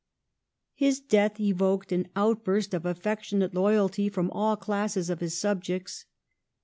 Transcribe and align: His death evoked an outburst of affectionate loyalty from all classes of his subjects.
His 0.73 0.99
death 0.99 1.39
evoked 1.39 1.91
an 1.91 2.07
outburst 2.15 2.73
of 2.73 2.87
affectionate 2.87 3.53
loyalty 3.53 4.09
from 4.09 4.31
all 4.31 4.57
classes 4.57 5.11
of 5.11 5.19
his 5.19 5.37
subjects. 5.37 6.05